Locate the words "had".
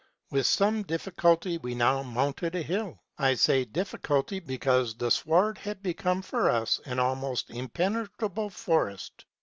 5.59-5.83